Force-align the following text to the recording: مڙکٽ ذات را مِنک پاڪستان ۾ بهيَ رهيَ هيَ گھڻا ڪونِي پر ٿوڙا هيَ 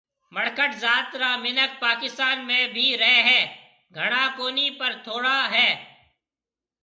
مڙکٽ 0.35 0.71
ذات 0.83 1.09
را 1.21 1.31
مِنک 1.43 1.71
پاڪستان 1.83 2.37
۾ 2.49 2.59
بهيَ 2.73 2.89
رهيَ 3.01 3.19
هيَ 3.29 3.41
گھڻا 3.97 4.23
ڪونِي 4.37 4.67
پر 4.79 4.91
ٿوڙا 5.03 5.39
هيَ 5.53 5.69